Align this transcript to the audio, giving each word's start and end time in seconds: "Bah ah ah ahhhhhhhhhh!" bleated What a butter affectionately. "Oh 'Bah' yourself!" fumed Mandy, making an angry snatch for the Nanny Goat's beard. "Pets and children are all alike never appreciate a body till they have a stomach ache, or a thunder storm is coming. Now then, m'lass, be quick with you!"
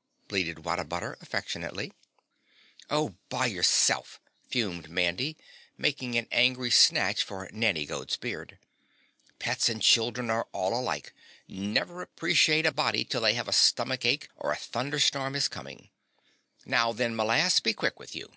"Bah 0.00 0.06
ah 0.08 0.14
ah 0.14 0.14
ahhhhhhhhhh!" 0.14 0.28
bleated 0.28 0.64
What 0.64 0.78
a 0.80 0.84
butter 0.86 1.18
affectionately. 1.20 1.92
"Oh 2.88 3.16
'Bah' 3.28 3.44
yourself!" 3.44 4.18
fumed 4.48 4.88
Mandy, 4.88 5.36
making 5.76 6.16
an 6.16 6.26
angry 6.32 6.70
snatch 6.70 7.22
for 7.22 7.46
the 7.46 7.52
Nanny 7.54 7.84
Goat's 7.84 8.16
beard. 8.16 8.58
"Pets 9.38 9.68
and 9.68 9.82
children 9.82 10.30
are 10.30 10.48
all 10.52 10.72
alike 10.72 11.12
never 11.46 12.00
appreciate 12.00 12.64
a 12.64 12.72
body 12.72 13.04
till 13.04 13.20
they 13.20 13.34
have 13.34 13.46
a 13.48 13.52
stomach 13.52 14.06
ache, 14.06 14.30
or 14.36 14.52
a 14.52 14.56
thunder 14.56 14.98
storm 15.00 15.34
is 15.34 15.48
coming. 15.48 15.90
Now 16.64 16.94
then, 16.94 17.14
m'lass, 17.14 17.60
be 17.62 17.74
quick 17.74 17.98
with 18.00 18.16
you!" 18.16 18.32